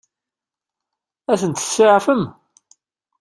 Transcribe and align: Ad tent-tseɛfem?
Ad 1.31 1.37
tent-tseɛfem? 1.41 2.23